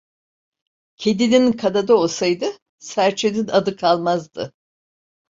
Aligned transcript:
Kedinin 0.97 1.51
kanadı 1.51 1.93
olsaydı 1.93 2.45
serçenin 2.79 3.47
adı 3.47 3.75
kalmazdı. 3.75 4.53